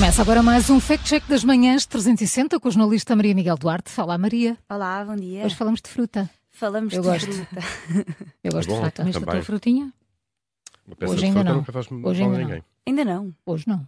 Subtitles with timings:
[0.00, 3.90] Começa agora mais um Fact Check das Manhãs 360 com o jornalista Maria Miguel Duarte.
[3.90, 4.56] Fala, Maria.
[4.66, 5.44] Olá, bom dia.
[5.44, 6.30] Hoje falamos de fruta.
[6.48, 7.30] Falamos Eu de gosto.
[7.30, 7.60] fruta.
[8.42, 9.02] Eu gosto Tá bom, de fruta.
[9.02, 9.92] Comeste a tua frutinha?
[10.86, 11.58] Uma peça Hoje de ainda fruta não.
[11.58, 12.64] nunca faz mal Hoje a ainda ninguém.
[12.86, 13.34] Ainda não.
[13.44, 13.86] Hoje não.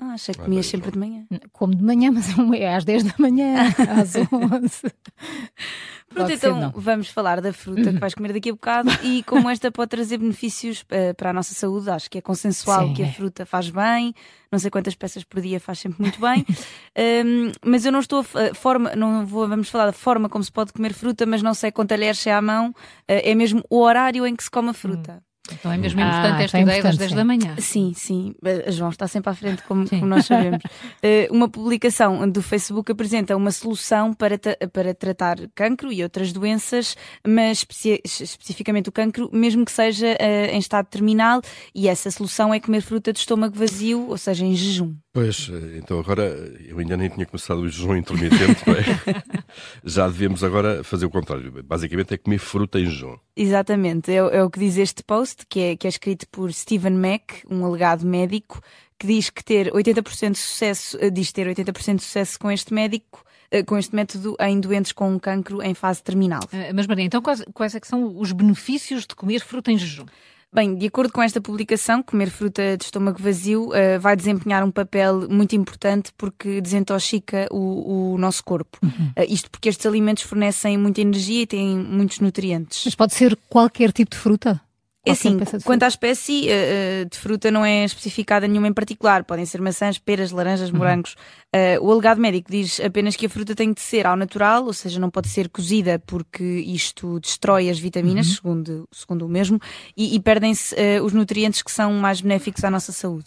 [0.00, 1.26] Ah, achei que Ah, comias sempre de manhã.
[1.52, 3.56] Como de manhã, mas é é às 10 da manhã,
[4.00, 4.94] às 11.
[6.26, 9.70] Pronto, então vamos falar da fruta que vais comer daqui a bocado e como esta
[9.70, 11.90] pode trazer benefícios eh, para a nossa saúde.
[11.90, 13.06] Acho que é consensual Sim, que é.
[13.06, 14.14] a fruta faz bem,
[14.50, 16.44] não sei quantas peças por dia faz sempre muito bem.
[16.96, 20.50] Ahm, mas eu não estou a forma, não vou, vamos falar da forma como se
[20.50, 22.74] pode comer fruta, mas não sei com talheres é à mão,
[23.06, 25.22] eh, é mesmo o horário em que se come a fruta.
[25.52, 27.16] Então é mesmo Ah, importante esta é ideia das importante, 10 sim.
[27.16, 27.56] da manhã.
[27.60, 28.34] Sim, sim.
[28.66, 30.62] A João está sempre à frente, como, como nós sabemos.
[31.02, 34.36] Eh, uma publicação do Facebook apresenta uma solução para,
[34.72, 40.50] para tratar cancro e outras doenças, mas especi- especificamente o cancro, mesmo que seja eh,
[40.52, 41.40] em estado terminal,
[41.74, 44.94] e essa solução é comer fruta de estômago vazio, ou seja, em jejum.
[45.18, 46.22] Pois, eh, então agora
[46.64, 48.82] eu ainda nem tinha começado o jejum intermitente, não é?
[49.84, 51.60] Já devemos agora fazer o contrário.
[51.64, 53.16] Basicamente é comer fruta em jejum.
[53.36, 56.52] Exatamente, é, o- é o que diz este post, que é, que é escrito por
[56.52, 58.60] Stephen Mack, um alegado médico,
[58.96, 62.72] que diz que ter 80% de sucesso, eh, diz ter 80% de sucesso com este
[62.72, 66.42] médico, eh, com este método em doentes com um cancro em fase terminal.
[66.72, 70.06] Mas Maria, então quais, quais é que são os benefícios de comer fruta em jejum?
[70.50, 74.70] Bem, de acordo com esta publicação, comer fruta de estômago vazio eh, vai desempenhar um
[74.70, 78.78] papel muito importante porque desintoxica o, o nosso corpo.
[79.14, 82.82] Eh, isto porque estes alimentos fornecem muita energia e têm muitos nutrientes.
[82.86, 84.60] Mas pode ser qualquer tipo de fruta?
[85.08, 89.24] É assim, quanto à espécie eh, de fruta não é especificada nenhuma em particular.
[89.24, 91.14] Podem ser maçãs, peras, laranjas, morangos.
[91.52, 94.72] Eh, o alegado médico diz apenas que a fruta tem de ser ao natural, ou
[94.72, 99.60] seja, não pode ser cozida porque isto destrói as vitaminas, segundo, segundo o mesmo,
[99.96, 103.26] e, e perdem-se eh, os nutrientes que são mais benéficos à nossa saúde.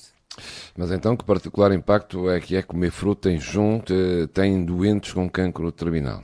[0.78, 5.30] Mas então, que particular impacto é que é comer fruta em te- tem doentes com
[5.30, 6.22] cancro terminal?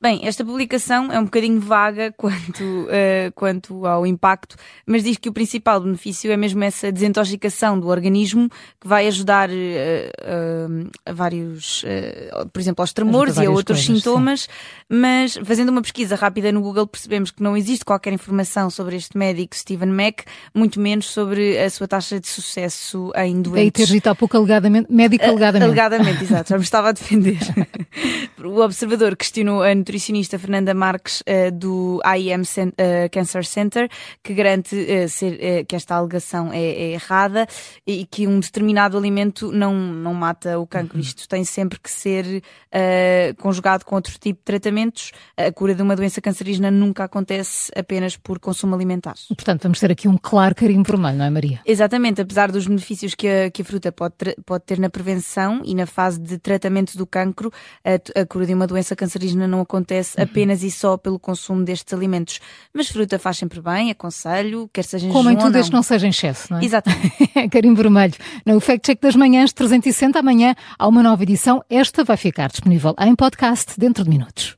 [0.00, 4.54] Bem, esta publicação é um bocadinho vaga quanto, eh, quanto ao impacto,
[4.86, 8.48] mas diz que o principal benefício é mesmo essa desintoxicação do organismo
[8.80, 10.66] que vai ajudar eh, eh,
[11.04, 11.84] a vários,
[12.52, 14.48] por exemplo, aos tremores e a outros coisas, sintomas.
[14.88, 19.18] Mas fazendo uma pesquisa rápida no Google percebemos que não existe qualquer informação sobre este
[19.18, 23.86] médico Stephen Mack, muito menos sobre a sua taxa de sucesso em Daí doentes.
[23.86, 25.64] ter dito há pouco alegadamente, médico alegadamente.
[25.64, 27.38] Alegadamente, exato, já me estava a defender.
[28.44, 33.88] o observador questionou a nutricionista Fernanda Marques eh, do IEM Cen- eh, Cancer Center,
[34.22, 37.46] que garante eh, ser, que esta alegação é, é errada
[37.86, 41.00] e que um determinado alimento não, não mata o cancro.
[41.00, 42.42] Isto tem sempre que ser
[43.38, 45.12] conjugado com outro tipo de tratamentos.
[45.36, 49.14] A cura de uma doença cancerígena nunca acontece apenas por consumo alimentar.
[49.28, 51.60] Portanto, vamos ter aqui um claro carinho vermelho, não é, Maria?
[51.64, 55.74] Exatamente, apesar dos benefícios que a, que a fruta pode, pode ter na prevenção e
[55.74, 57.50] na fase de tratamento do cancro,
[57.84, 59.77] a, a cura de uma doença cancerígena não acontece
[60.16, 62.40] apenas e só pelo consumo destes alimentos.
[62.74, 66.06] Mas fruta faz sempre bem, aconselho, quer seja em Comem tudo desde que não seja
[66.06, 66.64] em excesso, não é?
[66.64, 67.48] Exatamente.
[67.50, 68.14] Carinho vermelho.
[68.44, 71.62] No Fact Check das Manhãs 360, amanhã há uma nova edição.
[71.70, 74.57] Esta vai ficar disponível em podcast dentro de minutos.